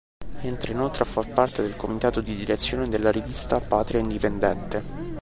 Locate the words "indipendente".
3.99-4.97